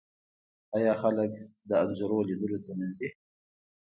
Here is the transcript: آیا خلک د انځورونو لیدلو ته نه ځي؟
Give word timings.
آیا 0.75 0.93
خلک 1.01 1.31
د 1.67 1.69
انځورونو 1.83 2.27
لیدلو 2.29 2.57
ته 2.65 2.71
نه 2.79 2.87
ځي؟ 2.97 3.09